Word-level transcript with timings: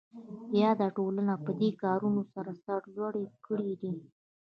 یاده 0.61 0.87
ټولنه 0.97 1.33
پدې 1.45 1.69
کارونو 1.83 2.21
سره 2.33 2.51
سرلوړې 2.63 3.25
کړې 3.45 3.73
ده. 3.81 3.91